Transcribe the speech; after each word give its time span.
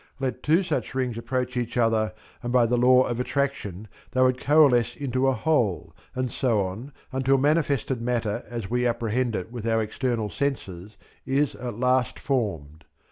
Let 0.19 0.41
two 0.41 0.63
such 0.63 0.95
rings 0.95 1.19
approach 1.19 1.55
each 1.55 1.77
other, 1.77 2.13
and 2.41 2.51
by 2.51 2.65
the 2.65 2.75
law 2.75 3.03
of 3.03 3.19
attraction, 3.19 3.87
they 4.13 4.21
would 4.23 4.39
coalesce 4.39 4.95
into 4.95 5.27
a 5.27 5.33
whole, 5.33 5.95
and 6.15 6.31
so 6.31 6.59
on 6.61 6.91
until 7.11 7.37
manifested 7.37 8.01
matter 8.01 8.43
as 8.49 8.67
we 8.67 8.87
apprehend 8.87 9.35
it 9.35 9.51
with 9.51 9.67
our 9.67 9.79
external 9.79 10.31
senses, 10.31 10.97
is 11.23 11.53
at 11.53 11.75
last 11.75 12.17
formed. 12.17 12.83